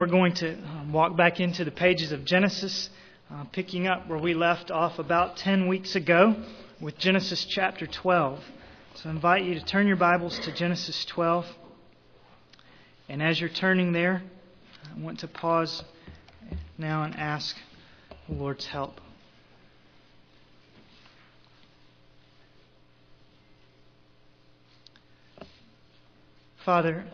[0.00, 2.88] We're going to um, walk back into the pages of Genesis,
[3.30, 6.42] uh, picking up where we left off about 10 weeks ago
[6.80, 8.40] with Genesis chapter 12.
[8.94, 11.44] So I invite you to turn your Bibles to Genesis 12.
[13.10, 14.22] And as you're turning there,
[14.90, 15.84] I want to pause
[16.78, 17.54] now and ask
[18.26, 19.02] the Lord's help.
[26.64, 27.04] Father,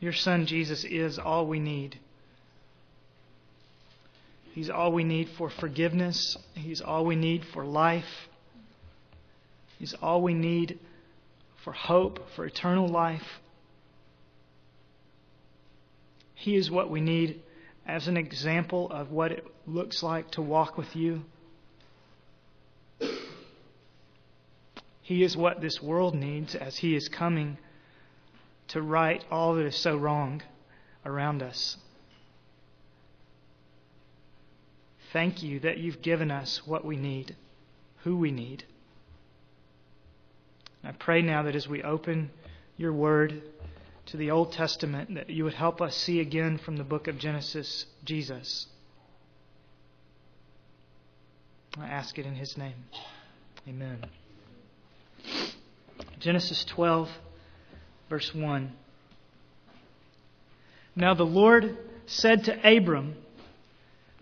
[0.00, 1.98] your Son Jesus is all we need.
[4.54, 6.36] He's all we need for forgiveness.
[6.54, 8.28] He's all we need for life.
[9.78, 10.78] He's all we need
[11.62, 13.40] for hope, for eternal life.
[16.34, 17.42] He is what we need
[17.86, 21.22] as an example of what it looks like to walk with you.
[25.02, 27.58] He is what this world needs as He is coming
[28.68, 30.42] to right all that is so wrong
[31.04, 31.76] around us.
[35.12, 37.34] Thank you that you've given us what we need,
[38.04, 38.64] who we need.
[40.84, 42.30] I pray now that as we open
[42.76, 43.42] your word
[44.06, 47.18] to the Old Testament, that you would help us see again from the book of
[47.18, 48.66] Genesis Jesus.
[51.78, 52.84] I ask it in his name.
[53.66, 54.04] Amen.
[56.18, 57.10] Genesis 12
[58.08, 58.72] verse 1.
[60.96, 63.14] Now the Lord said to Abram,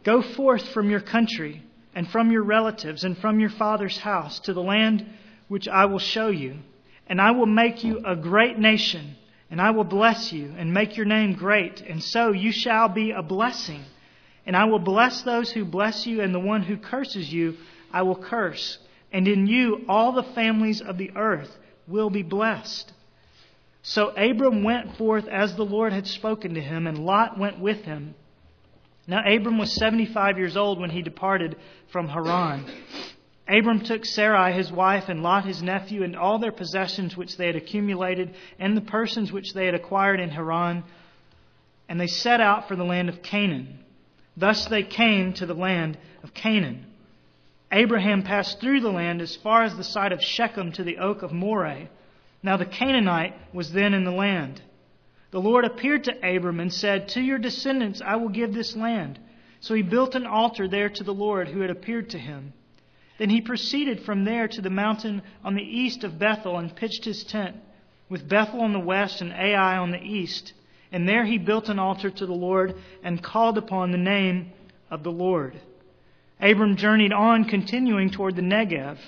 [0.05, 1.63] Go forth from your country
[1.95, 5.07] and from your relatives and from your father's house to the land
[5.49, 6.57] which I will show you,
[7.09, 9.17] and I will make you a great nation,
[9.51, 13.13] and I will bless you and make your name great, and so you shall be
[13.13, 13.85] a blessing.
[14.45, 17.57] And I will bless those who bless you, and the one who curses you
[17.93, 18.79] I will curse.
[19.13, 21.57] And in you all the families of the earth
[21.87, 22.93] will be blessed.
[23.89, 27.85] So Abram went forth as the Lord had spoken to him, and Lot went with
[27.85, 28.17] him.
[29.07, 31.55] Now Abram was 75 years old when he departed
[31.93, 32.65] from Haran.
[33.47, 37.47] Abram took Sarai his wife, and Lot his nephew, and all their possessions which they
[37.47, 40.83] had accumulated, and the persons which they had acquired in Haran,
[41.89, 43.85] and they set out for the land of Canaan.
[44.37, 46.87] Thus they came to the land of Canaan.
[47.71, 51.23] Abraham passed through the land as far as the site of Shechem to the oak
[51.23, 51.89] of Moreh.
[52.47, 54.63] Now the Canaanite was then in the land.
[55.33, 59.19] The Lord appeared to Abram and said, To your descendants I will give this land.
[59.59, 62.53] So he built an altar there to the Lord who had appeared to him.
[63.19, 67.05] Then he proceeded from there to the mountain on the east of Bethel and pitched
[67.05, 67.57] his tent,
[68.09, 70.53] with Bethel on the west and Ai on the east.
[70.93, 74.53] And there he built an altar to the Lord and called upon the name
[74.89, 75.61] of the Lord.
[76.41, 78.99] Abram journeyed on, continuing toward the Negev.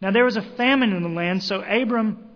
[0.00, 2.30] Now there was a famine in the land, so Abram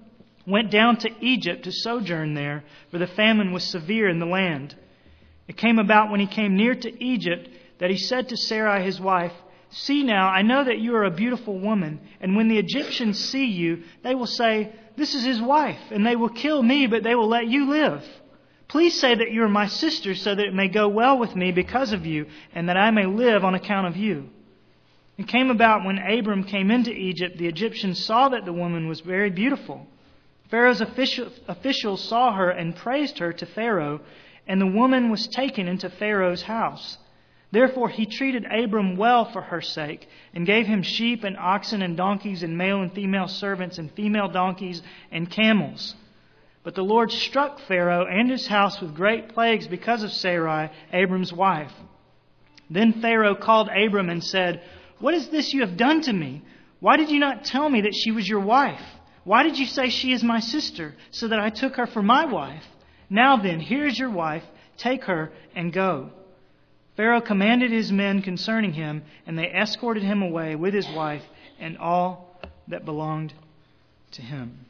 [0.48, 4.75] went down to Egypt to sojourn there, for the famine was severe in the land.
[5.47, 7.48] It came about when he came near to Egypt
[7.78, 9.32] that he said to Sarai his wife,
[9.70, 13.47] See now, I know that you are a beautiful woman, and when the Egyptians see
[13.47, 17.14] you, they will say, This is his wife, and they will kill me, but they
[17.14, 18.03] will let you live.
[18.66, 21.53] Please say that you are my sister, so that it may go well with me
[21.53, 24.31] because of you, and that I may live on account of you.
[25.19, 29.00] It came about when Abram came into Egypt, the Egyptians saw that the woman was
[29.00, 29.87] very beautiful.
[30.50, 34.00] Pharaoh's officials saw her and praised her to Pharaoh,
[34.47, 36.98] and the woman was taken into Pharaoh's house.
[37.50, 41.97] Therefore he treated Abram well for her sake, and gave him sheep and oxen and
[41.97, 45.94] donkeys and male and female servants and female donkeys and camels.
[46.62, 51.32] But the Lord struck Pharaoh and his house with great plagues because of Sarai, Abram's
[51.32, 51.72] wife.
[52.70, 54.62] Then Pharaoh called Abram and said,
[54.98, 56.42] What is this you have done to me?
[56.81, 58.82] Why did you not tell me that she was your wife?
[59.28, 62.24] Why did you say she is my sister, so that I took her for my
[62.24, 62.64] wife?
[63.10, 64.42] Now then, here is your wife.
[64.78, 66.08] Take her and go.
[66.96, 71.22] Pharaoh commanded his men concerning him, and they escorted him away with his wife
[71.60, 73.34] and all that belonged
[74.12, 74.64] to him.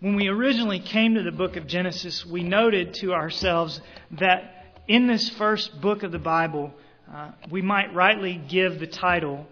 [0.00, 3.80] When we originally came to the book of Genesis, we noted to ourselves
[4.18, 6.74] that in this first book of the Bible,
[7.08, 9.46] uh, we might rightly give the title,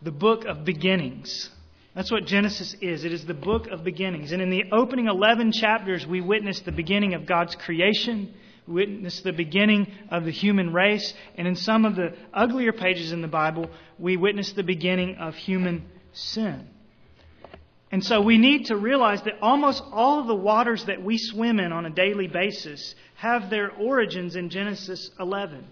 [0.00, 1.50] The Book of Beginnings.
[1.94, 3.04] That's what Genesis is.
[3.04, 4.32] It is the book of beginnings.
[4.32, 8.32] And in the opening 11 chapters, we witness the beginning of God's creation,
[8.66, 13.12] we witness the beginning of the human race, and in some of the uglier pages
[13.12, 13.68] in the Bible,
[13.98, 16.66] we witness the beginning of human sin.
[17.90, 21.60] And so we need to realize that almost all of the waters that we swim
[21.60, 25.66] in on a daily basis have their origins in Genesis 11.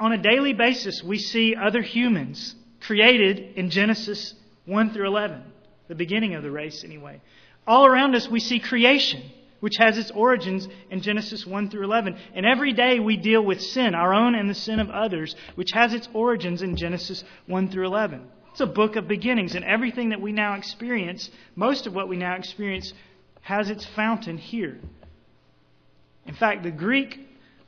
[0.00, 4.34] On a daily basis, we see other humans created in Genesis
[4.70, 5.42] 1 through 11,
[5.88, 7.20] the beginning of the race anyway.
[7.66, 9.22] All around us, we see creation.
[9.60, 12.16] which has its origins in Genesis 1 through 11.
[12.34, 15.72] And every day we deal with sin, our own and the sin of others, which
[15.72, 18.26] has its origins in Genesis 1 through 11.
[18.52, 22.16] It's a book of beginnings, and everything that we now experience, most of what we
[22.16, 22.94] now experience,
[23.42, 24.78] has its fountain here.
[26.26, 27.20] In fact, the Greek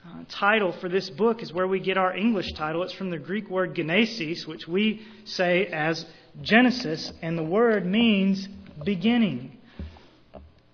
[0.04, 2.82] uh, title for this book is where we get our English title.
[2.82, 6.04] It's from the Greek word genesis, which we say as
[6.40, 8.48] Genesis, and the word means
[8.84, 9.58] beginning.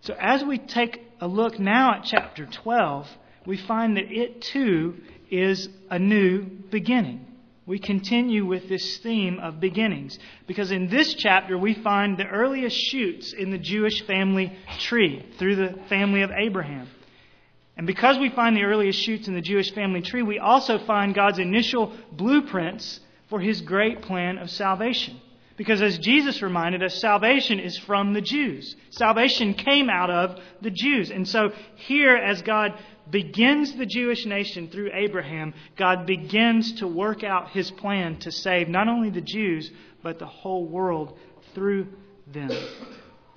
[0.02, 3.08] So as we take a look now at chapter 12,
[3.46, 4.96] we find that it too
[5.31, 7.25] is a new beginning.
[7.66, 12.76] We continue with this theme of beginnings because in this chapter we find the earliest
[12.76, 16.88] shoots in the Jewish family tree through the family of Abraham.
[17.76, 21.14] And because we find the earliest shoots in the Jewish family tree, we also find
[21.14, 25.20] God's initial blueprints for his great plan of salvation.
[25.58, 28.76] Because as Jesus reminded us, salvation is from the Jews.
[28.90, 31.10] Salvation came out of the Jews.
[31.10, 32.78] And so here, as God
[33.10, 38.69] begins the Jewish nation through Abraham, God begins to work out his plan to save
[38.69, 39.69] not only the Jews,
[40.00, 41.19] but the whole world
[41.55, 41.88] through
[42.28, 42.52] them.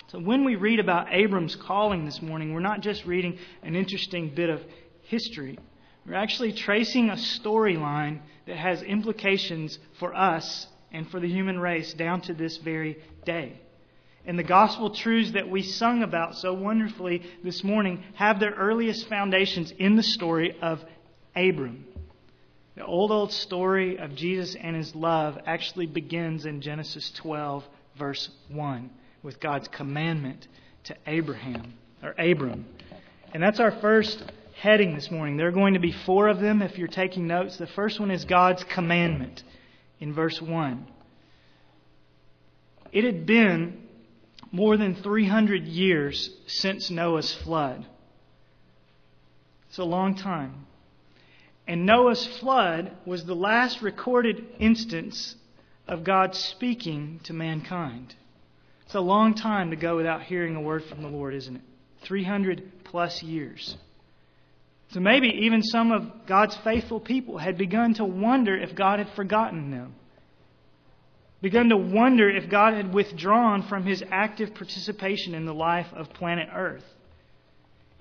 [0.08, 4.36] So when we read about Abram's calling this morning, we're not just reading an interesting
[4.36, 4.62] bit of
[5.06, 5.58] history.
[6.06, 11.94] We're actually tracing a storyline that has implications for us and for the human race
[11.94, 13.60] down to this very day.
[14.26, 19.08] And the gospel truths that we sung about so wonderfully this morning have their earliest
[19.08, 20.84] foundations in the story of
[21.36, 21.86] Abram.
[22.76, 27.66] The old, old story of Jesus and his love actually begins in Genesis 12,
[27.98, 28.90] verse 1,
[29.24, 30.48] with God's commandment
[30.86, 31.74] to Abraham,
[32.04, 32.66] or Abram.
[33.34, 34.24] And that's our first
[34.60, 35.38] heading this morning.
[35.38, 37.58] There are going to be four of them if you're taking notes.
[37.58, 39.44] The first one is God's commandment
[40.02, 40.86] in verse 1.
[42.92, 43.88] It had been
[44.52, 47.86] more than 300 years since Noah's flood.
[49.70, 50.66] It's a long time.
[51.66, 55.36] And Noah's flood was the last recorded instance
[55.88, 58.14] of God speaking to mankind.
[58.86, 61.62] It's a long time to go without hearing a word from the Lord, isn't it?
[62.02, 63.78] 300 plus years.
[64.92, 69.10] So maybe even some of God's faithful people had begun to wonder if God had
[69.16, 69.96] forgotten them.
[71.42, 76.14] Begun to wonder if God had withdrawn from his active participation in the life of
[76.14, 76.84] planet Earth.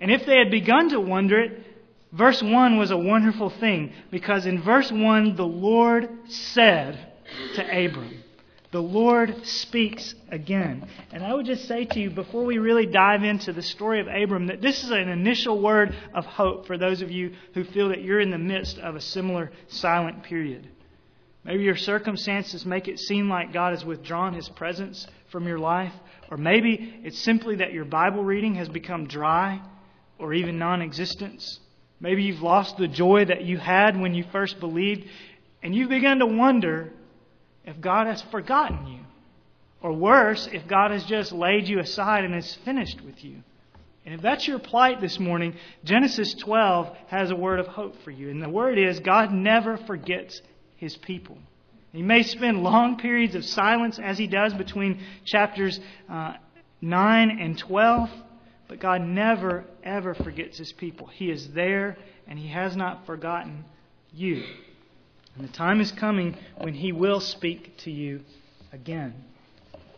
[0.01, 1.65] And if they had begun to wonder it,
[2.13, 6.99] verse 1 was a wonderful thing because in verse 1 the Lord said
[7.55, 8.20] to Abram,
[8.73, 10.87] the Lord speaks again.
[11.13, 14.07] And I would just say to you, before we really dive into the story of
[14.07, 17.89] Abram, that this is an initial word of hope for those of you who feel
[17.89, 20.69] that you're in the midst of a similar silent period.
[21.45, 25.93] Maybe your circumstances make it seem like God has withdrawn His presence from your life.
[26.31, 29.61] Or maybe it's simply that your Bible reading has become dry
[30.19, 31.43] or even non existent.
[31.99, 35.09] Maybe you've lost the joy that you had when you first believed,
[35.63, 36.93] and you've begun to wonder
[37.71, 39.01] if God has forgotten you.
[39.81, 43.37] Or worse, if God has just laid you aside and is finished with you.
[44.05, 48.11] And if that's your plight this morning, Genesis 12 has a word of hope for
[48.11, 48.29] you.
[48.29, 50.43] And the word is God never forgets
[50.77, 51.39] his people.
[51.93, 56.35] He may spend long periods of silence as he does between chapters uh,
[56.81, 58.11] 9 and 12,
[58.69, 61.07] but God never, ever forgets his people.
[61.07, 61.97] He is there
[62.27, 63.65] and he has not forgotten
[64.13, 64.45] you.
[65.37, 68.21] And the time is coming when He will speak to you
[68.73, 69.15] again.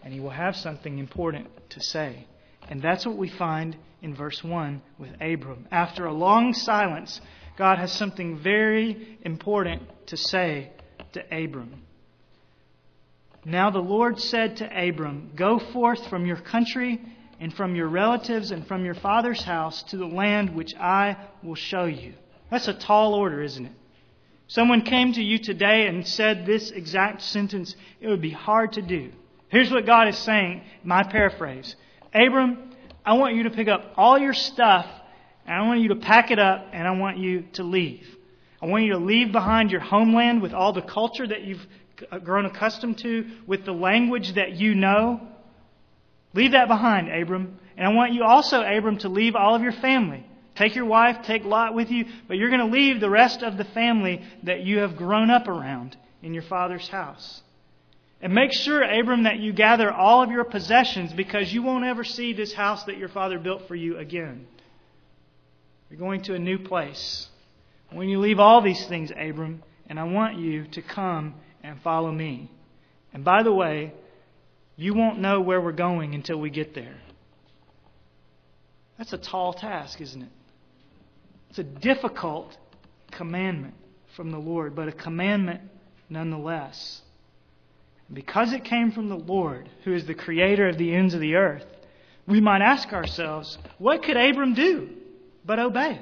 [0.05, 2.27] And He will have something important to say.
[2.69, 5.67] And that's what we find in verse 1 with Abram.
[5.71, 7.21] After a long silence,
[7.57, 10.73] God has something very important to say
[11.13, 11.83] to Abram.
[13.45, 17.01] Now the Lord said to Abram, Go forth from your country
[17.41, 21.57] and from your relatives and from your father's house to the land which I will
[21.57, 22.15] show you.
[22.51, 23.73] That's a tall order, isn't it?
[24.53, 28.83] Someone came to you today and said this exact sentence, it would be hard to
[28.83, 29.11] do.
[29.49, 31.75] Here's what God is saying, my paraphrase.
[32.15, 32.71] Abram,
[33.05, 34.87] I want you to pick up all your stuff
[35.47, 38.07] and I want you to pack it up and I want you to leave.
[38.61, 41.67] I want you to leave behind your homeland with all the culture that you've
[42.23, 45.27] grown accustomed to, with the language that you know.
[46.35, 47.59] Leave that behind, Abram.
[47.79, 50.27] And I want you also, Abram, to leave all of your family.
[50.55, 53.57] Take your wife, take Lot with you, but you're going to leave the rest of
[53.57, 57.43] the family that you have grown up around in your father's house.
[58.21, 62.05] And make sure, Abram, that you gather all of your possessions because you won't ever
[62.05, 64.47] see this house that your father built for you again.
[65.91, 67.29] You're going to a new place.
[67.91, 72.13] When you leave all these things, Abram, and I want you to come and follow
[72.13, 72.51] me.
[73.13, 73.93] And by the way,
[74.77, 76.97] you won't know where we're going until we get there.
[78.99, 80.31] That's a tall task, isn't it?
[81.53, 82.57] It's a difficult
[83.11, 83.75] commandment
[84.17, 85.61] from the Lord, but a commandment
[86.09, 87.03] nonetheless.
[88.09, 91.21] And because it came from the Lord, who is the creator of the ends of
[91.21, 91.67] the earth,
[92.27, 94.97] we might ask ourselves, what could Abram do
[95.45, 96.01] but obey?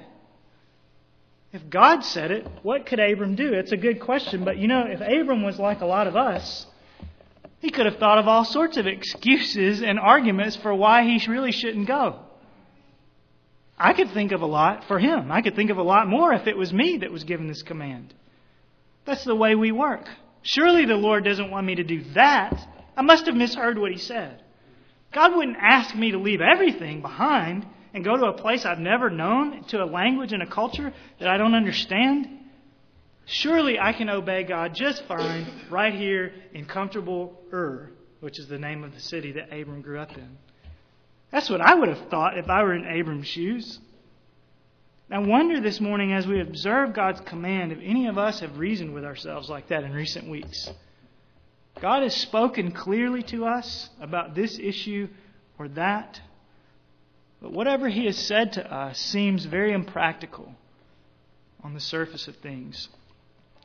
[1.52, 3.52] If God said it, what could Abram do?
[3.52, 6.64] It's a good question, but you know, if Abram was like a lot of us,
[7.59, 11.50] he could have thought of all sorts of excuses and arguments for why he really
[11.50, 12.21] shouldn't go.
[13.82, 15.32] I could think of a lot for him.
[15.32, 17.62] I could think of a lot more if it was me that was given this
[17.62, 18.12] command.
[19.06, 20.06] That's the way we work.
[20.42, 22.60] Surely the Lord doesn't want me to do that.
[22.94, 24.42] I must have misheard what he said.
[25.14, 29.08] God wouldn't ask me to leave everything behind and go to a place I've never
[29.08, 32.28] known, to a language and a culture that I don't understand.
[33.25, 38.58] Surely I can obey God just fine right here in comfortable Ur, which is the
[38.58, 40.37] name of the city that Abram grew up in.
[41.30, 43.78] That's what I would have thought if I were in Abram's shoes.
[45.12, 48.94] I wonder this morning as we observe God's command if any of us have reasoned
[48.94, 50.70] with ourselves like that in recent weeks.
[51.80, 55.08] God has spoken clearly to us about this issue
[55.58, 56.20] or that,
[57.42, 60.54] but whatever He has said to us seems very impractical
[61.64, 62.88] on the surface of things.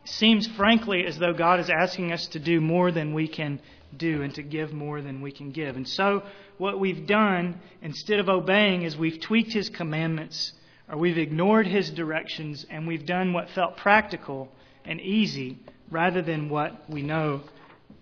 [0.04, 3.60] It seems, frankly, as though God is asking us to do more than we can
[3.98, 5.76] do and to give more than we can give.
[5.76, 6.24] And so,
[6.58, 10.54] what we've done, instead of obeying, is we've tweaked His commandments
[10.90, 14.50] or we've ignored His directions and we've done what felt practical
[14.86, 15.58] and easy
[15.90, 17.42] rather than what we know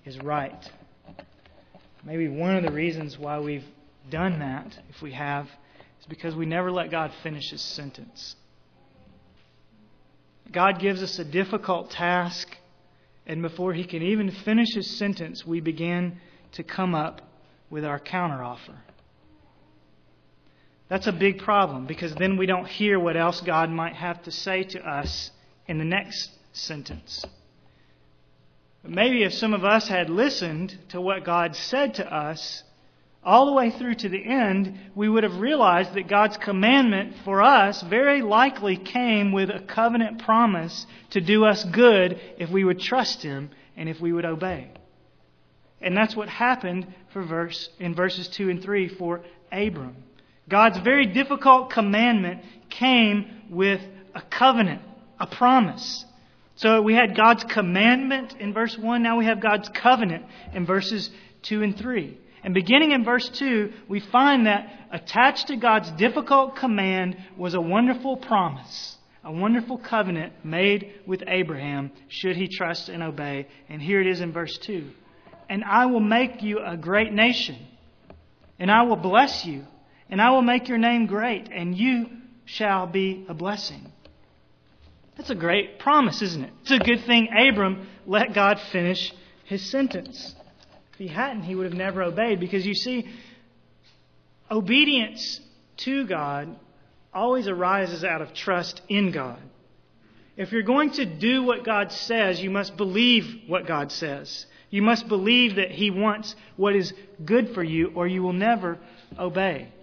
[0.05, 0.71] is right.
[2.03, 3.65] Maybe one of the reasons why we've
[4.09, 5.45] done that, if we have,
[6.00, 8.35] is because we never let God finish His sentence.
[10.51, 12.50] God gives us a difficult task,
[13.25, 16.18] and before He can even finish His sentence, we begin
[16.53, 17.22] to come up
[17.70, 18.77] with our counteroffer.
[20.89, 24.32] That's a big problem because then we don't hear what else God might have to
[24.32, 25.32] say to us
[25.68, 27.25] in the next sentence.
[28.84, 32.63] But maybe if some of us had listened to what God said to us
[33.25, 37.42] all the way through to the end, we would have realized that God's commandment for
[37.42, 42.80] us very likely came with a covenant promise to do us good if we would
[42.80, 44.72] trust Him and if we would obey.
[45.82, 49.96] And that's what happened for verse in verses 2 and 3 for Abram.
[50.50, 53.82] God's very difficult commandment came with
[54.13, 54.82] a covenant,
[55.20, 56.06] a promise.
[56.56, 61.10] So we had God's commandment in verse 1, now we have God's covenant in verses
[61.44, 62.18] 2 and 3.
[62.43, 67.62] And beginning in verse 2, we find that attached to God's difficult command was a
[67.62, 73.47] wonderful promise, a wonderful covenant made with Abraham, should he trust and obey.
[73.69, 74.89] And here it is in verse 2
[75.50, 77.57] And I will make you a great nation,
[78.59, 79.63] and I will bless you,
[80.09, 82.07] and I will make your name great, and you
[82.43, 83.89] shall be a blessing.
[85.15, 86.51] That's a great promise, isn't it?
[86.63, 89.13] It's a good thing Abram let God finish
[89.45, 90.35] his sentence.
[91.03, 92.39] He hadn't, he would have never obeyed.
[92.39, 93.05] Because you see,
[94.50, 95.41] obedience
[95.79, 96.55] to God
[97.13, 99.41] always arises out of trust in God.
[100.38, 104.45] If you're going to do what God says, you must believe what God says.
[104.69, 106.93] You must believe that He wants what is
[107.25, 108.79] good for you, or you will never
[109.19, 109.74] obey.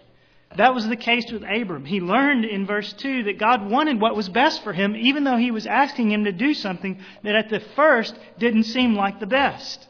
[0.57, 1.85] That was the case with Abram.
[1.85, 5.37] He learned in verse 2 that God wanted what was best for him, even though
[5.37, 9.27] he was asking him to do something that at the first didn't seem like the
[9.27, 9.87] best.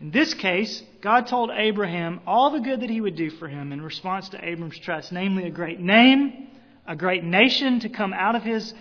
[0.00, 3.72] In this case, God told Abraham all the good that he would do for him
[3.72, 6.48] in response to Abram's trust, namely a great name,
[6.86, 8.74] a great nation to come out of his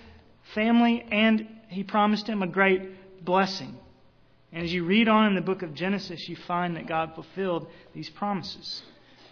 [0.54, 3.78] family, and he promised him a great blessing.
[4.52, 7.68] And as you read on in the book of Genesis, you find that God fulfilled
[7.94, 8.82] these promises.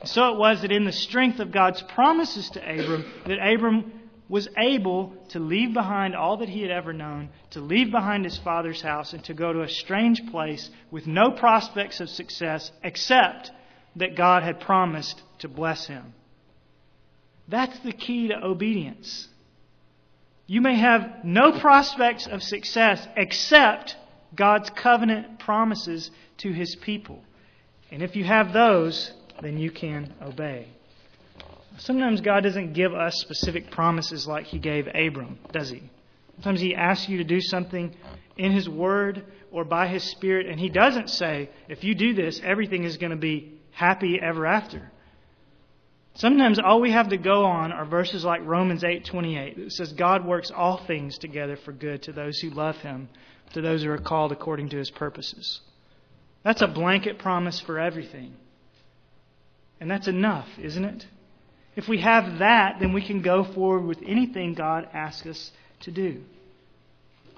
[0.05, 3.91] So it was that in the strength of God's promises to Abram, that Abram
[4.29, 8.37] was able to leave behind all that he had ever known, to leave behind his
[8.37, 13.51] father's house, and to go to a strange place with no prospects of success except
[13.95, 16.13] that God had promised to bless him.
[17.47, 19.27] That's the key to obedience.
[20.47, 23.95] You may have no prospects of success except
[24.35, 27.23] God's covenant promises to his people.
[27.91, 29.11] And if you have those,
[29.41, 30.67] then you can obey.
[31.77, 35.83] Sometimes God doesn't give us specific promises like He gave Abram, does He?
[36.35, 37.95] Sometimes He asks you to do something
[38.37, 42.41] in His Word or by His Spirit, and He doesn't say, if you do this,
[42.43, 44.91] everything is going to be happy ever after.
[46.15, 50.25] Sometimes all we have to go on are verses like Romans 8:28 that says God
[50.25, 53.09] works all things together for good to those who love him,
[53.53, 55.61] to those who are called according to his purposes.
[56.43, 58.35] That's a blanket promise for everything.
[59.79, 61.07] And that's enough, isn't it?
[61.75, 65.51] If we have that, then we can go forward with anything God asks us
[65.81, 66.21] to do.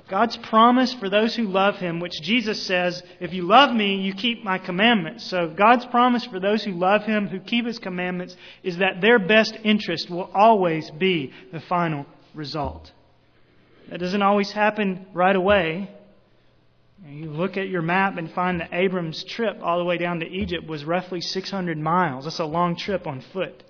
[0.08, 4.13] God's promise for those who love Him, which Jesus says, if you love me, you
[4.13, 5.25] keep my commandments.
[5.25, 9.18] So God's promise for those who love Him, who keep His commandments, is that their
[9.18, 12.92] best interest will always be the final result.
[13.89, 15.89] That doesn't always happen right away.
[17.08, 20.27] You look at your map and find that Abram's trip all the way down to
[20.27, 22.25] Egypt was roughly 600 miles.
[22.25, 23.63] That's a long trip on foot.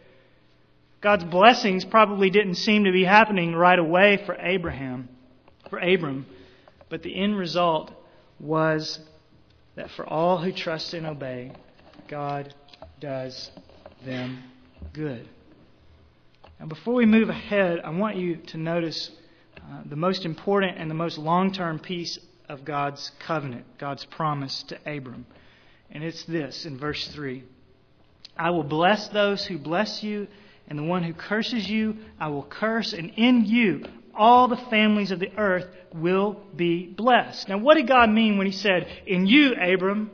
[1.06, 5.08] God's blessings probably didn't seem to be happening right away for Abraham
[5.70, 6.26] for Abram.
[6.90, 7.92] But the end result
[8.40, 9.00] was
[9.76, 11.52] that for all who trust and obey,
[12.08, 12.56] God
[13.00, 13.52] does
[14.04, 14.46] them
[14.94, 15.30] good.
[16.60, 19.12] Now, before we move ahead, I want you to notice
[19.58, 22.18] uh, the most important and the most long term piece
[22.50, 25.28] of God's covenant, God's promise to Abram.
[25.92, 27.44] And it's this in verse 3
[28.36, 30.28] I will bless those who bless you,
[30.68, 35.12] and the one who curses you, I will curse, and in you all the families
[35.12, 37.50] of the earth will be blessed.
[37.50, 40.10] Now, what did God mean when He said, In you, Abram,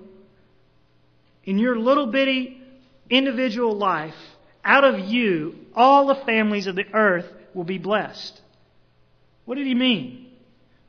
[1.44, 2.62] in your little bitty
[3.10, 4.16] individual life,
[4.64, 8.40] out of you, all the families of the earth will be blessed?
[9.46, 10.32] What did He mean?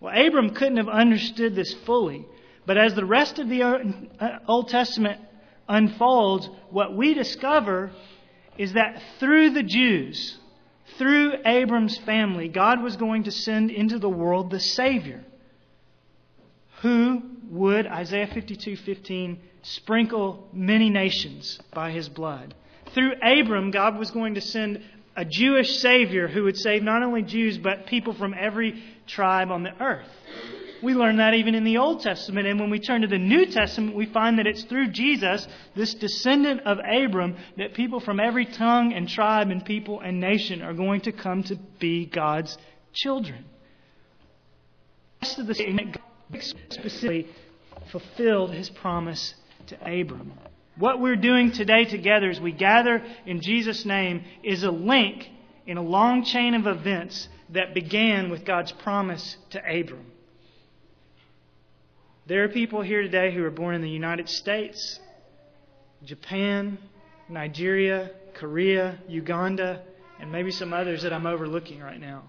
[0.00, 2.26] Well, Abram couldn't have understood this fully,
[2.66, 5.20] but as the rest of the uh, Old Testament
[5.68, 7.92] unfolds, what we discover
[8.58, 10.38] is that through the Jews,
[10.98, 15.24] through Abram's family, God was going to send into the world the Savior
[16.82, 22.54] who would, Isaiah 52:15, sprinkle many nations by his blood.
[22.92, 24.82] Through Abram, God was going to send
[25.16, 29.62] a Jewish Savior who would save not only Jews, but people from every tribe on
[29.62, 30.08] the earth.
[30.82, 32.46] We learn that even in the Old Testament.
[32.48, 35.46] And when we turn to the New Testament, we find that it's through Jesus,
[35.76, 40.60] this descendant of Abram, that people from every tongue and tribe and people and nation
[40.62, 42.58] are going to come to be God's
[42.92, 43.44] children.
[45.20, 45.92] The rest of the statement,
[46.32, 47.28] God specifically
[47.92, 49.34] fulfilled his promise
[49.68, 50.32] to Abram.
[50.76, 55.28] What we're doing today together as we gather in Jesus' name is a link
[55.66, 60.06] in a long chain of events that began with God's promise to Abram.
[62.26, 65.00] There are people here today who are born in the United States,
[66.04, 66.78] Japan,
[67.28, 69.82] Nigeria, Korea, Uganda,
[70.20, 72.22] and maybe some others that I'm overlooking right now.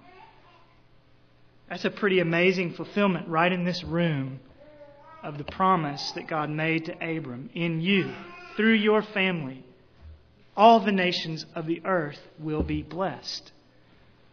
[1.69, 4.39] That's a pretty amazing fulfillment right in this room
[5.21, 7.51] of the promise that God made to Abram.
[7.53, 8.13] In you,
[8.57, 9.63] through your family,
[10.57, 13.51] all the nations of the earth will be blessed.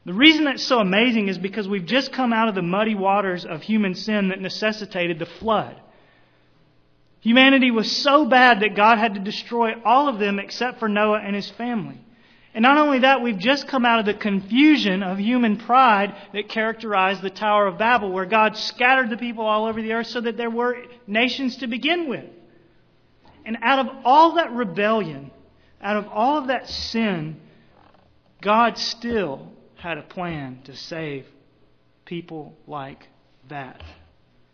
[0.06, 3.44] The reason that's so amazing is because we've just come out of the muddy waters
[3.44, 5.78] of human sin that necessitated the flood.
[7.20, 11.20] Humanity was so bad that God had to destroy all of them except for Noah
[11.22, 12.00] and his family.
[12.54, 16.48] And not only that, we've just come out of the confusion of human pride that
[16.48, 20.20] characterized the Tower of Babel, where God scattered the people all over the earth so
[20.20, 22.24] that there were nations to begin with.
[23.44, 25.30] And out of all that rebellion,
[25.80, 27.40] out of all of that sin,
[28.40, 31.24] God still had a plan to save
[32.04, 33.08] people like
[33.48, 33.82] that.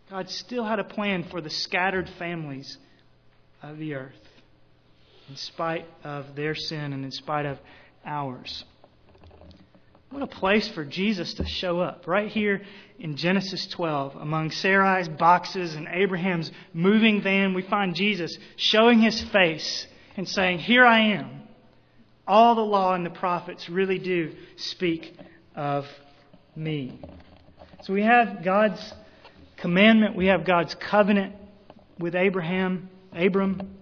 [0.08, 2.78] God still had a plan for the scattered families
[3.62, 4.14] of the earth,
[5.28, 7.58] in spite of their sin and in spite of
[8.04, 8.64] ours.
[10.10, 12.62] What a place for Jesus to show up, right here
[13.00, 14.14] in Genesis 12.
[14.14, 20.60] Among Sarai's boxes and Abraham's moving van, we find Jesus showing his face and saying,
[20.60, 21.45] Here I am
[22.26, 25.16] all the law and the prophets really do speak
[25.54, 25.86] of
[26.54, 26.98] me.
[27.82, 28.92] So we have God's
[29.58, 31.34] commandment, we have God's covenant
[31.98, 33.76] with Abraham, Abram,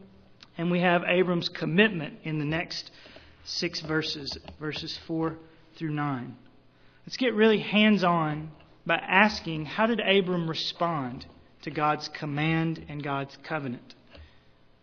[0.57, 2.90] and we have Abram's commitment in the next
[3.44, 5.37] six verses, verses 4
[5.76, 6.37] through 9.
[7.07, 8.50] Let's get really hands on
[8.87, 11.26] by asking how did Abram respond
[11.62, 13.94] to God's command and God's covenant?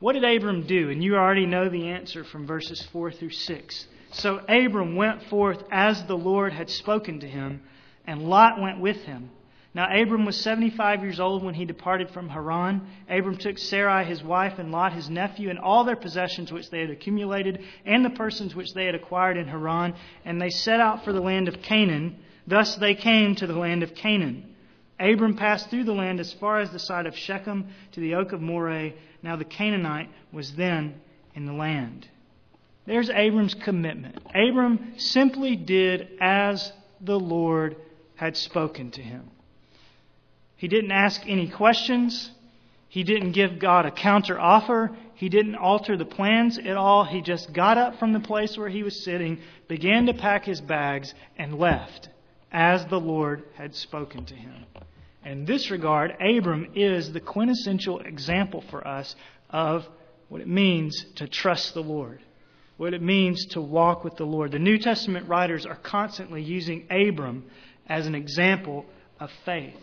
[0.01, 0.89] What did Abram do?
[0.89, 3.87] And you already know the answer from verses 4 through 6.
[4.13, 7.61] So Abram went forth as the Lord had spoken to him,
[8.07, 9.29] and Lot went with him.
[9.75, 12.81] Now Abram was 75 years old when he departed from Haran.
[13.07, 16.79] Abram took Sarai his wife and Lot his nephew and all their possessions which they
[16.79, 19.93] had accumulated and the persons which they had acquired in Haran,
[20.25, 22.17] and they set out for the land of Canaan.
[22.47, 24.55] Thus they came to the land of Canaan.
[25.01, 28.31] Abram passed through the land as far as the side of Shechem to the oak
[28.31, 31.01] of Moreh now the Canaanite was then
[31.33, 32.07] in the land.
[32.85, 34.17] There's Abram's commitment.
[34.33, 37.75] Abram simply did as the Lord
[38.15, 39.29] had spoken to him.
[40.55, 42.31] He didn't ask any questions.
[42.87, 44.91] He didn't give God a counter offer.
[45.15, 47.03] He didn't alter the plans at all.
[47.03, 50.61] He just got up from the place where he was sitting, began to pack his
[50.61, 52.09] bags, and left
[52.51, 54.65] as the Lord had spoken to him.
[55.23, 59.15] In this regard, Abram is the quintessential example for us
[59.49, 59.87] of
[60.29, 62.21] what it means to trust the Lord,
[62.77, 64.51] what it means to walk with the Lord.
[64.51, 67.45] The New Testament writers are constantly using Abram
[67.87, 68.85] as an example
[69.19, 69.75] of faith.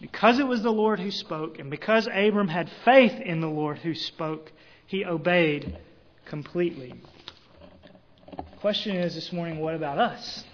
[0.00, 3.78] Because it was the Lord who spoke, and because Abram had faith in the Lord
[3.78, 4.50] who spoke,
[4.86, 5.78] he obeyed
[6.24, 6.94] completely.
[8.36, 10.44] The question is this morning what about us?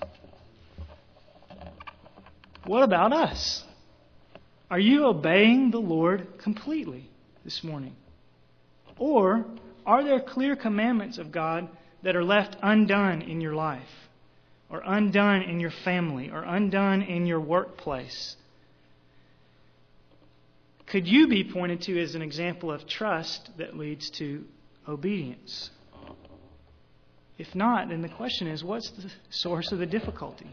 [2.66, 3.64] What about us?
[4.70, 7.08] Are you obeying the Lord completely
[7.44, 7.96] this morning?
[8.98, 9.46] Or
[9.86, 11.68] are there clear commandments of God
[12.02, 13.88] that are left undone in your life,
[14.68, 18.36] or undone in your family, or undone in your workplace?
[20.86, 24.44] Could you be pointed to as an example of trust that leads to
[24.86, 25.70] obedience?
[27.38, 30.50] If not, then the question is what's the source of the difficulty?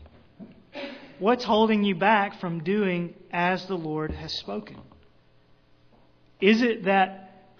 [1.20, 4.78] What's holding you back from doing as the Lord has spoken?
[6.42, 7.52] Is it that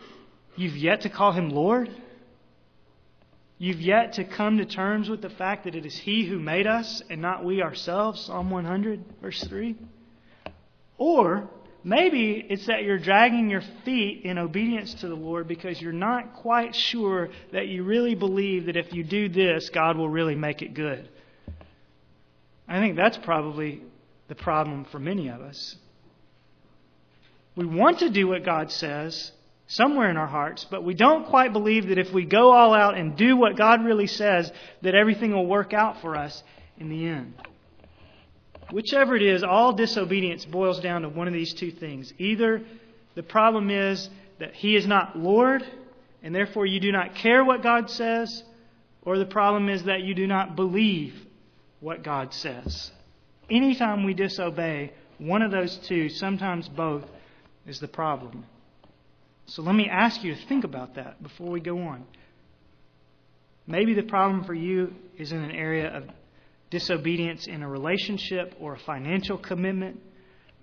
[0.56, 1.90] you've yet to call him Lord?
[3.58, 6.68] You've yet to come to terms with the fact that it is He who made
[6.68, 9.76] us and not we ourselves, Psalm 100, verse 3?
[10.98, 11.50] Or
[11.88, 16.34] Maybe it's that you're dragging your feet in obedience to the Lord because you're not
[16.34, 20.64] quite sure that you really believe that if you do this, God will really make
[20.64, 21.08] it good.
[22.68, 23.82] I think that's probably
[24.28, 25.76] the problem for many of us.
[27.56, 29.32] We want to do what God says
[29.68, 32.98] somewhere in our hearts, but we don't quite believe that if we go all out
[32.98, 34.52] and do what God really says,
[34.82, 36.44] that everything will work out for us
[36.78, 37.34] in the end.
[38.72, 42.14] Whichever it is, all disobedience boils down to one of these two things.
[42.18, 42.62] Either
[43.14, 45.64] the problem is that He is not Lord,
[46.24, 48.44] and therefore you do not care what God says,
[49.04, 51.26] or the problem is that you do not believe
[51.80, 52.92] what God says.
[53.50, 57.06] Anytime we disobey, one of those two, sometimes both,
[57.66, 58.46] is the problem.
[59.48, 62.06] So let me ask you to think about that before we go on.
[63.68, 66.04] Maybe the problem for you is in an area of
[66.70, 70.02] disobedience in a relationship or a financial commitment.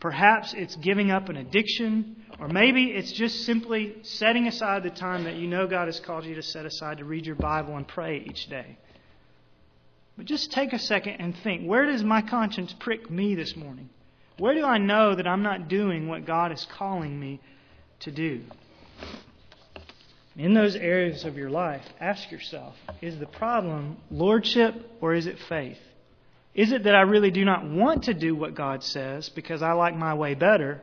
[0.00, 5.24] Perhaps it's giving up an addiction, or maybe it's just simply setting aside the time
[5.24, 7.86] that you know God has called you to set aside to read your Bible and
[7.86, 8.78] pray each day.
[10.16, 13.88] But just take a second and think where does my conscience prick me this morning?
[14.38, 17.40] Where do I know that I'm not doing what God is calling me
[18.00, 18.42] to do?
[20.36, 25.38] In those areas of your life, ask yourself is the problem lordship or is it
[25.48, 25.78] faith?
[26.54, 29.72] Is it that I really do not want to do what God says because I
[29.72, 30.82] like my way better?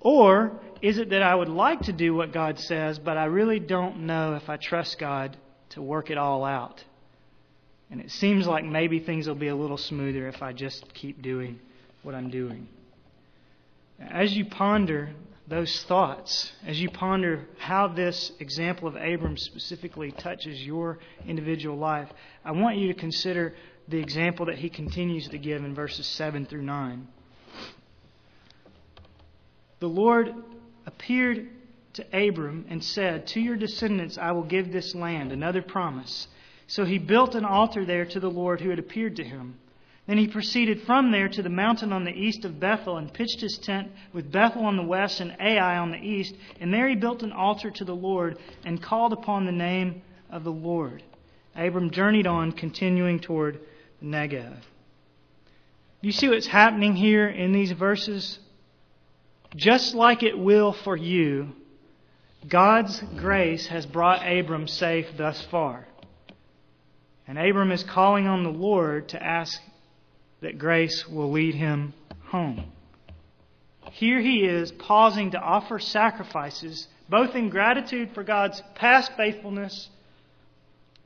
[0.00, 3.60] Or is it that I would like to do what God says, but I really
[3.60, 5.36] don't know if I trust God
[5.70, 6.82] to work it all out?
[7.92, 11.20] And it seems like maybe things will be a little smoother if I just keep
[11.20, 11.60] doing
[12.02, 12.66] what I'm doing.
[14.00, 15.10] As you ponder
[15.46, 22.08] those thoughts, as you ponder how this example of Abram specifically touches your individual life,
[22.42, 23.54] I want you to consider
[23.86, 27.06] the example that he continues to give in verses 7 through 9.
[29.80, 30.34] The Lord
[30.86, 31.46] appeared
[31.92, 36.28] to Abram and said, To your descendants I will give this land, another promise.
[36.72, 39.58] So he built an altar there to the Lord who had appeared to him.
[40.06, 43.42] Then he proceeded from there to the mountain on the east of Bethel and pitched
[43.42, 46.34] his tent with Bethel on the west and Ai on the east.
[46.60, 50.44] And there he built an altar to the Lord and called upon the name of
[50.44, 51.02] the Lord.
[51.54, 53.60] Abram journeyed on, continuing toward
[54.00, 54.56] the Negev.
[56.00, 58.38] You see what's happening here in these verses?
[59.54, 61.52] Just like it will for you,
[62.48, 65.86] God's grace has brought Abram safe thus far.
[67.32, 69.58] And Abram is calling on the Lord to ask
[70.42, 71.94] that grace will lead him
[72.26, 72.70] home.
[73.90, 79.88] Here he is pausing to offer sacrifices, both in gratitude for God's past faithfulness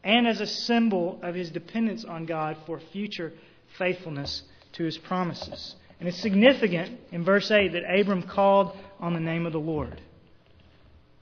[0.02, 3.32] and as a symbol of his dependence on God for future
[3.78, 5.76] faithfulness to his promises.
[6.00, 10.00] And it's significant in verse 8 that Abram called on the name of the Lord.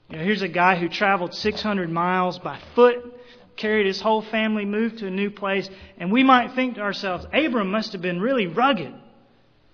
[0.09, 3.14] You know, here's a guy who traveled 600 miles by foot,
[3.57, 7.25] carried his whole family, moved to a new place, and we might think to ourselves,
[7.33, 8.93] Abram must have been really rugged.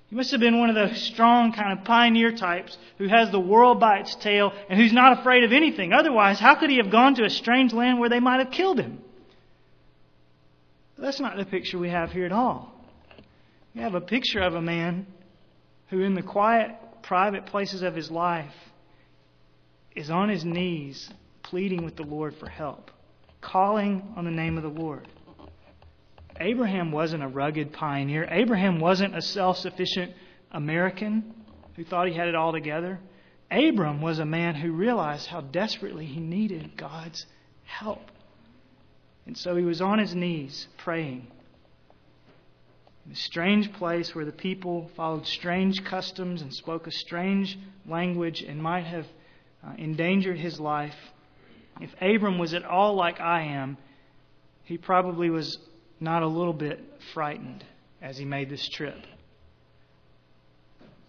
[0.09, 3.39] He must have been one of those strong kind of pioneer types who has the
[3.39, 5.93] world by its tail and who's not afraid of anything.
[5.93, 8.79] Otherwise, how could he have gone to a strange land where they might have killed
[8.79, 8.99] him?
[10.97, 12.71] That's not the picture we have here at all.
[13.73, 15.07] We have a picture of a man
[15.89, 18.53] who, in the quiet, private places of his life,
[19.95, 21.09] is on his knees
[21.41, 22.91] pleading with the Lord for help,
[23.41, 25.07] calling on the name of the Lord.
[26.39, 28.27] Abraham wasn't a rugged pioneer.
[28.29, 30.13] Abraham wasn't a self sufficient
[30.51, 31.33] American
[31.75, 32.99] who thought he had it all together.
[33.51, 37.25] Abram was a man who realized how desperately he needed God's
[37.65, 38.09] help.
[39.25, 41.27] And so he was on his knees praying.
[43.05, 48.41] In a strange place where the people followed strange customs and spoke a strange language
[48.41, 49.05] and might have
[49.65, 50.95] uh, endangered his life.
[51.79, 53.77] If Abram was at all like I am,
[54.63, 55.57] he probably was
[55.99, 57.63] not a little bit frightened
[58.01, 58.97] as he made this trip.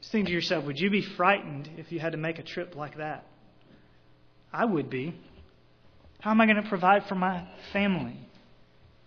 [0.01, 2.75] Just think to yourself, would you be frightened if you had to make a trip
[2.77, 3.25] like that?
[4.53, 5.15] I would be.
[6.21, 8.19] How am I going to provide for my family?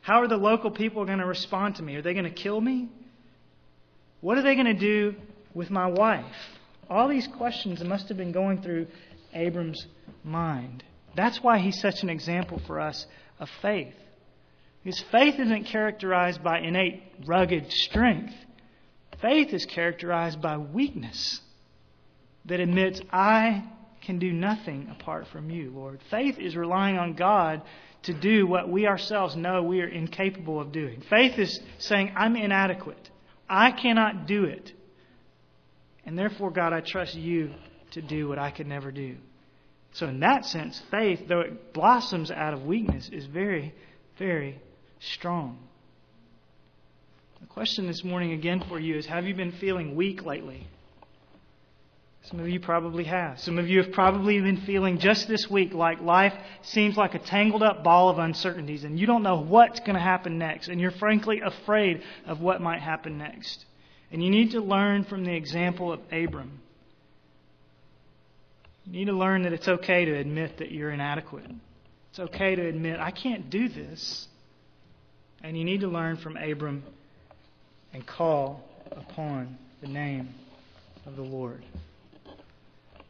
[0.02, 1.96] How are the local people going to respond to me?
[1.96, 2.90] Are they going to kill me?
[4.22, 5.16] What are they going to do
[5.54, 6.26] with my wife?
[6.90, 8.88] All these questions must have been going through
[9.34, 9.86] Abram's
[10.24, 10.84] mind.
[11.16, 13.06] That's why he's such an example for us
[13.40, 13.96] of faith.
[14.84, 18.34] His faith isn't characterized by innate rugged strength.
[19.22, 21.42] Faith is characterized by weakness
[22.46, 23.64] that admits, I
[24.04, 26.00] can do nothing apart from you, Lord.
[26.12, 27.64] Faith is relying on God
[28.04, 31.02] to do what we ourselves know we are incapable of doing.
[31.10, 33.10] Faith is saying, I'm inadequate.
[33.50, 34.72] I cannot do it.
[36.06, 37.52] And therefore, God, I trust you
[37.92, 39.18] to do what I could never do.
[39.96, 43.74] So, in that sense, faith, though it blossoms out of weakness, is very,
[44.18, 44.60] very
[45.00, 45.58] strong.
[47.40, 50.68] The question this morning again for you is Have you been feeling weak lately?
[52.24, 53.40] Some of you probably have.
[53.40, 57.20] Some of you have probably been feeling just this week like life seems like a
[57.20, 60.82] tangled up ball of uncertainties and you don't know what's going to happen next and
[60.82, 63.64] you're frankly afraid of what might happen next.
[64.12, 66.60] And you need to learn from the example of Abram.
[68.86, 71.50] You need to learn that it's okay to admit that you're inadequate.
[72.12, 74.28] It's okay to admit, I can't do this.
[75.44, 76.84] And you need to learn from Abram
[77.94, 80.30] and call upon the name
[81.06, 81.64] of the Lord.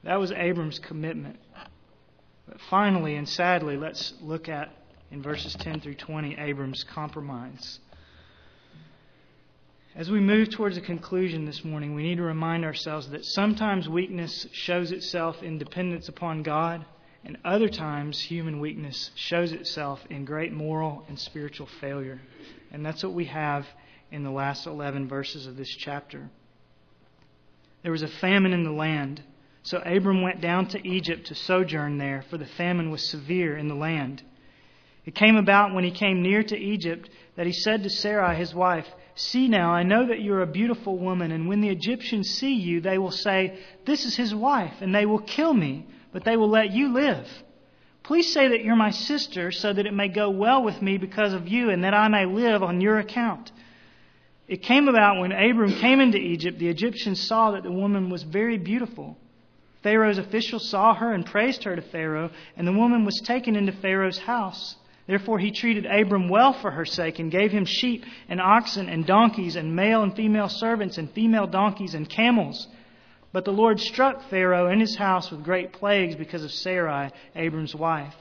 [0.03, 1.37] That was Abram's commitment.
[2.47, 4.71] But finally and sadly, let's look at
[5.11, 7.79] in verses 10 through 20 Abram's compromise.
[9.97, 13.87] As we move towards a conclusion this morning, we need to remind ourselves that sometimes
[13.87, 16.83] weakness shows itself in dependence upon God,
[17.23, 22.19] and other times human weakness shows itself in great moral and spiritual failure.
[22.73, 23.65] And that's what we have
[24.11, 26.29] in the last 11 verses of this chapter.
[27.81, 29.23] There was a famine in the land,
[29.63, 33.69] so Abram went down to Egypt to sojourn there, for the famine was severe in
[33.69, 34.23] the land.
[35.05, 38.53] It came about when he came near to Egypt that he said to Sarai his
[38.53, 42.55] wife, See now, I know that you're a beautiful woman, and when the Egyptians see
[42.55, 46.35] you, they will say, This is his wife, and they will kill me, but they
[46.35, 47.25] will let you live.
[48.03, 51.33] Please say that you're my sister, so that it may go well with me because
[51.33, 53.53] of you, and that I may live on your account.
[54.49, 58.23] It came about when Abram came into Egypt, the Egyptians saw that the woman was
[58.23, 59.17] very beautiful.
[59.81, 63.71] Pharaoh's officials saw her and praised her to Pharaoh, and the woman was taken into
[63.71, 64.75] Pharaoh's house.
[65.07, 69.05] Therefore, he treated Abram well for her sake and gave him sheep and oxen and
[69.05, 72.67] donkeys and male and female servants and female donkeys and camels.
[73.31, 77.75] But the Lord struck Pharaoh and his house with great plagues because of Sarai, Abram's
[77.75, 78.15] wife.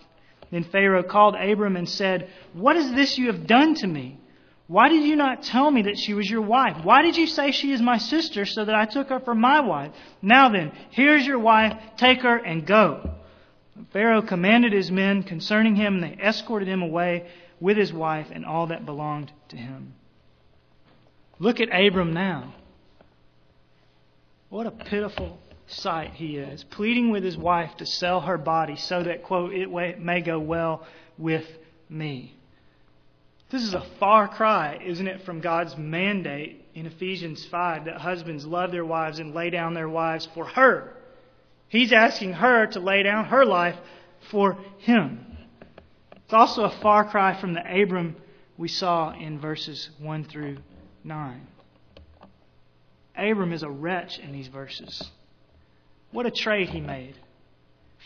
[0.50, 4.18] Then Pharaoh called Abram and said, What is this you have done to me?
[4.66, 6.84] Why did you not tell me that she was your wife?
[6.84, 9.60] Why did you say she is my sister so that I took her for my
[9.60, 9.92] wife?
[10.22, 11.74] Now then, here's your wife.
[11.96, 13.14] Take her and go.
[13.92, 17.26] Pharaoh commanded his men concerning him, and they escorted him away
[17.60, 19.94] with his wife and all that belonged to him.
[21.38, 22.54] Look at Abram now.
[24.48, 29.02] What a pitiful sight he is, pleading with his wife to sell her body so
[29.02, 30.86] that, quote, it may go well
[31.18, 31.46] with
[31.88, 32.36] me.
[33.50, 38.46] This is a far cry, isn't it, from God's mandate in Ephesians 5 that husbands
[38.46, 40.93] love their wives and lay down their wives for her.
[41.74, 43.74] He's asking her to lay down her life
[44.30, 45.26] for him.
[46.14, 48.14] It's also a far cry from the Abram
[48.56, 50.58] we saw in verses 1 through
[51.02, 51.46] 9.
[53.16, 55.10] Abram is a wretch in these verses.
[56.12, 57.16] What a trade he made.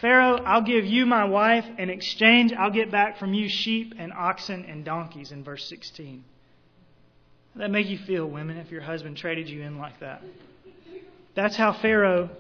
[0.01, 1.67] Pharaoh, I'll give you my wife.
[1.77, 6.25] In exchange, I'll get back from you sheep and oxen and donkeys in verse 16.
[7.53, 10.23] How that make you feel, women, if your husband traded you in like that?
[11.35, 12.31] That's how Pharaoh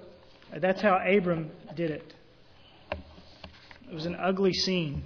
[0.56, 2.14] that's how Abram did it.
[3.90, 5.04] It was an ugly scene.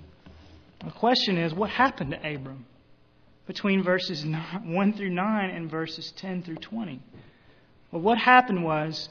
[0.84, 2.66] The question is, what happened to Abram
[3.46, 4.24] between verses
[4.64, 7.00] 1 through 9 and verses 10 through 20?
[7.92, 9.08] Well, what happened was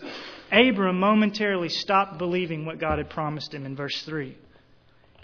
[0.52, 4.36] Abram momentarily stopped believing what God had promised him in verse 3.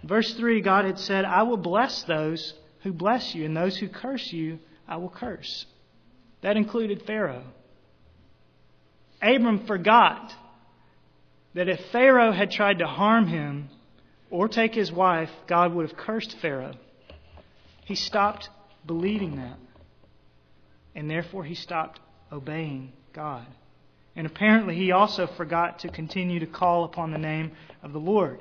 [0.04, 3.76] In verse 3, God had said, I will bless those who bless you, and those
[3.78, 5.66] who curse you, I will curse.
[6.42, 7.44] That included Pharaoh.
[9.22, 10.34] Abram forgot
[11.58, 13.70] that if Pharaoh had tried to harm him
[14.30, 16.76] or take his wife, God would have cursed Pharaoh.
[17.86, 18.50] He stopped
[18.86, 19.58] believing that.
[20.94, 22.00] And therefore, he stopped
[22.32, 23.48] obeying God.
[24.16, 28.40] And apparently, he also forgot to continue to call upon the name of the Lord.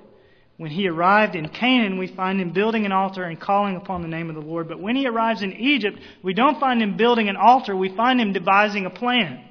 [0.58, 4.08] When he arrived in Canaan, we find him building an altar and calling upon the
[4.08, 4.68] name of the Lord.
[4.68, 8.20] But when he arrives in Egypt, we don't find him building an altar, we find
[8.20, 9.42] him devising a plan.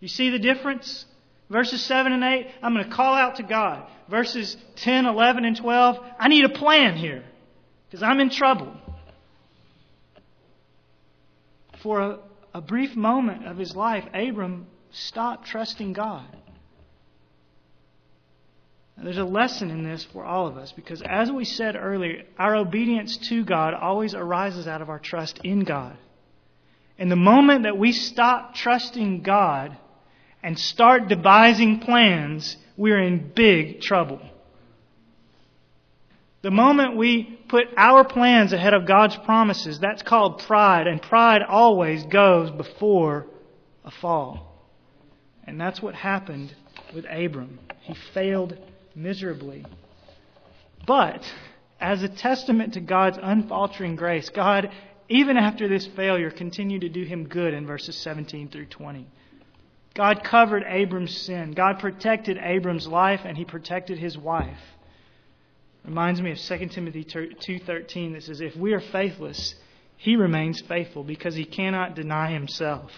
[0.00, 1.06] You see the difference?
[1.52, 3.86] Verses 7 and 8, I'm going to call out to God.
[4.08, 7.24] Verses 10, 11, and 12, I need a plan here
[7.86, 8.72] because I'm in trouble.
[11.82, 12.18] For a,
[12.54, 16.24] a brief moment of his life, Abram stopped trusting God.
[18.96, 22.56] There's a lesson in this for all of us because, as we said earlier, our
[22.56, 25.98] obedience to God always arises out of our trust in God.
[26.98, 29.76] And the moment that we stop trusting God
[30.42, 34.20] and start devising plans, we're in big trouble.
[36.42, 41.42] The moment we put our plans ahead of God's promises, that's called pride, and pride
[41.42, 43.26] always goes before
[43.84, 44.48] a fall.
[45.44, 46.54] And that's what happened
[46.94, 47.60] with Abram.
[47.82, 48.58] He failed
[48.94, 49.64] miserably.
[50.84, 51.22] But,
[51.80, 54.70] as a testament to God's unfaltering grace, God,
[55.08, 59.06] even after this failure, continued to do him good in verses 17 through 20.
[59.94, 61.52] God covered Abram's sin.
[61.52, 64.58] God protected Abram's life, and he protected his wife.
[65.84, 69.54] Reminds me of 2 Timothy 2.13 that says, If we are faithless,
[69.96, 72.90] he remains faithful because he cannot deny himself.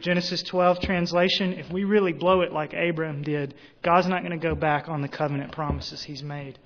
[0.00, 4.48] Genesis 12 translation, if we really blow it like Abram did, God's not going to
[4.48, 6.58] go back on the covenant promises he's made.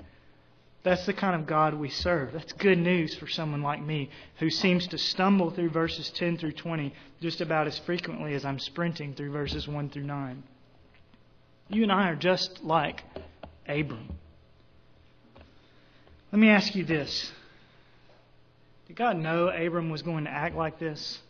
[0.82, 2.32] That's the kind of God we serve.
[2.32, 6.52] That's good news for someone like me who seems to stumble through verses 10 through
[6.52, 10.42] 20 just about as frequently as I'm sprinting through verses 1 through 9.
[11.68, 13.04] You and I are just like
[13.68, 14.08] Abram.
[16.32, 17.30] Let me ask you this
[18.88, 21.20] Did God know Abram was going to act like this?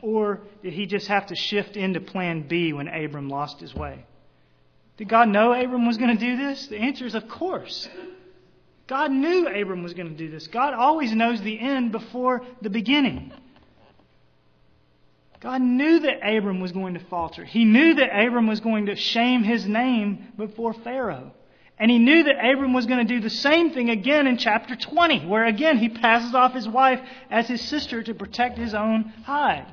[0.00, 4.04] Or did he just have to shift into plan B when Abram lost his way?
[4.96, 6.68] Did God know Abram was going to do this?
[6.68, 7.88] The answer is of course.
[8.86, 10.46] God knew Abram was going to do this.
[10.46, 13.32] God always knows the end before the beginning.
[15.40, 17.44] God knew that Abram was going to falter.
[17.44, 21.32] He knew that Abram was going to shame his name before Pharaoh.
[21.78, 24.74] And he knew that Abram was going to do the same thing again in chapter
[24.74, 29.12] 20, where again he passes off his wife as his sister to protect his own
[29.24, 29.66] hide.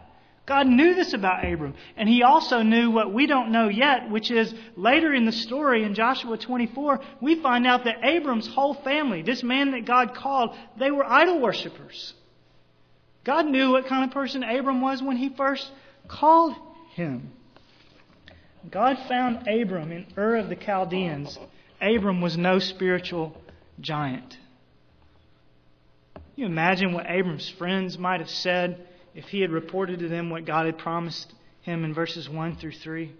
[0.45, 1.73] God knew this about Abram.
[1.95, 5.83] And he also knew what we don't know yet, which is later in the story
[5.83, 10.55] in Joshua 24, we find out that Abram's whole family, this man that God called,
[10.77, 12.13] they were idol worshippers.
[13.23, 15.71] God knew what kind of person Abram was when he first
[16.09, 16.55] called
[16.93, 17.31] him.
[18.69, 21.37] God found Abram in Ur of the Chaldeans
[21.83, 23.35] Abram was no spiritual
[23.81, 24.37] giant.
[26.13, 30.29] Can you imagine what Abram's friends might have said if he had reported to them
[30.29, 33.13] what God had promised him in verses 1 through 3?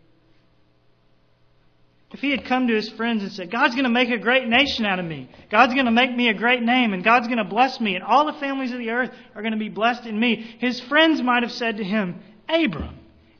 [2.11, 4.47] If he had come to his friends and said, God's going to make a great
[4.47, 7.39] nation out of me, God's going to make me a great name, and God's going
[7.39, 10.05] to bless me, and all the families of the earth are going to be blessed
[10.05, 12.99] in me, his friends might have said to him, Abram,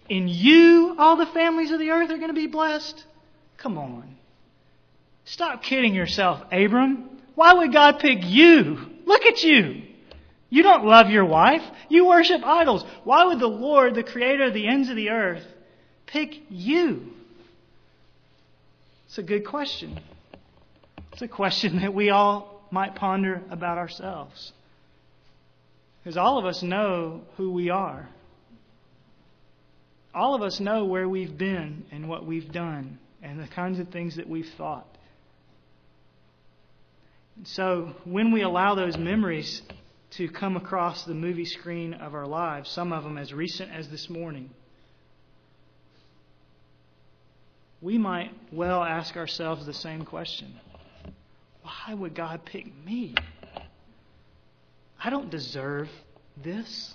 [0.10, 3.04] in you all the families of the earth are going to be blessed?
[3.58, 4.16] Come on.
[5.26, 7.10] Stop kidding yourself, Abram.
[7.36, 8.80] Why would God pick you?
[9.06, 9.83] Look at you.
[10.54, 11.64] You don't love your wife.
[11.90, 12.86] You worship idols.
[13.06, 15.42] Why would the Lord, the creator of the ends of the earth,
[16.06, 17.08] pick you?
[19.08, 20.00] It's a good question.
[21.12, 24.54] It's a question that we all might ponder about ourselves.
[26.04, 28.08] Because all of us know who we are.
[30.14, 33.88] All of us know where we've been and what we've done and the kinds of
[33.88, 34.86] things that we've thought.
[37.38, 39.64] And so when we allow those memories
[40.18, 43.90] to come across the movie screen of our lives, some of them as recent as
[43.90, 44.50] this morning,
[47.82, 50.54] we might well ask ourselves the same question
[51.62, 53.16] Why would God pick me?
[55.04, 55.90] I don't deserve
[56.42, 56.94] this.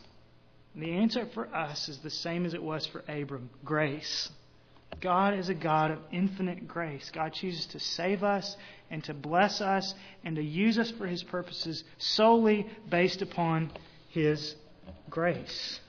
[0.74, 4.30] And the answer for us is the same as it was for Abram grace.
[5.00, 7.10] God is a God of infinite grace.
[7.12, 8.56] God chooses to save us
[8.90, 9.94] and to bless us
[10.24, 13.70] and to use us for His purposes solely based upon
[14.08, 14.56] His
[15.08, 15.80] grace.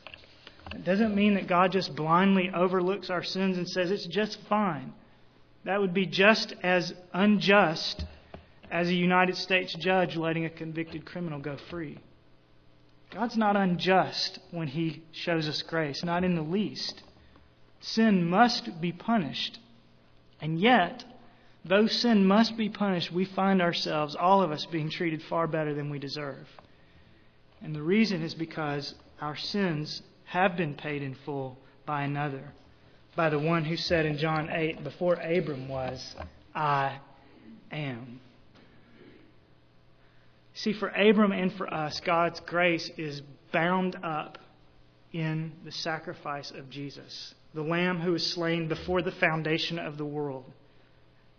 [0.74, 4.93] It doesn't mean that God just blindly overlooks our sins and says it's just fine.
[5.66, 8.05] That would be just as unjust
[8.72, 11.97] as a United States judge letting a convicted criminal go free.
[13.12, 17.01] God's not unjust when He shows us grace, not in the least.
[17.80, 19.59] Sin must be punished.
[20.41, 21.03] And yet,
[21.65, 25.73] though sin must be punished, we find ourselves, all of us, being treated far better
[25.73, 26.47] than we deserve.
[27.61, 32.53] And the reason is because our sins have been paid in full by another,
[33.15, 36.15] by the one who said in John 8, before Abram was,
[36.53, 36.99] I
[37.71, 38.19] am.
[40.53, 43.21] See, for Abram and for us, God's grace is
[43.51, 44.38] bound up
[45.11, 50.06] in the sacrifice of Jesus, the Lamb who was slain before the foundation of the
[50.06, 50.45] world,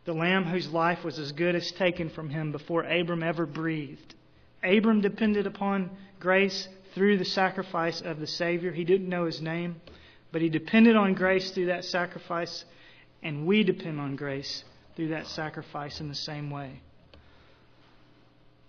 [0.04, 4.14] the Lamb whose life was as good as taken from him before Abram ever breathed.
[4.62, 8.72] Abram depended upon grace through the sacrifice of the Savior.
[8.72, 9.80] He didn't know his name,
[10.32, 12.64] but he depended on grace through that sacrifice,
[13.22, 14.64] and we depend on grace
[14.96, 16.80] through that sacrifice in the same way.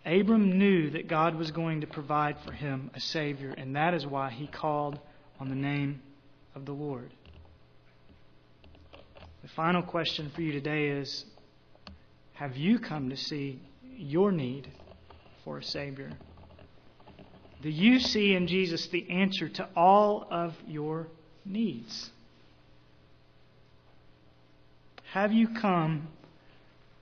[0.06, 4.06] Abram knew that God was going to provide for him a Savior, and that is
[4.06, 5.00] why he called
[5.40, 6.02] on the name
[6.56, 7.12] of the Lord.
[9.42, 11.26] The final question for you today is
[12.34, 13.60] Have you come to see
[13.98, 14.70] your need
[15.44, 16.12] for a Savior?
[17.62, 21.08] Do you see in Jesus the answer to all of your
[21.46, 22.12] needs?
[25.12, 26.08] Have you come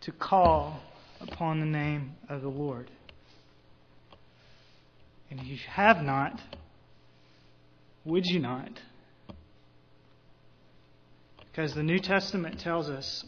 [0.01, 0.81] to call
[1.21, 2.89] upon the name of the Lord?
[5.29, 6.39] And if you have not,
[8.05, 8.71] would you not?
[11.51, 13.25] Because the New Testament tells us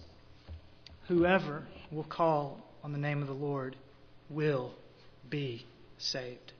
[1.07, 3.75] whoever will call on the name of the Lord
[4.29, 4.71] will
[5.29, 5.65] be
[5.97, 6.53] saved.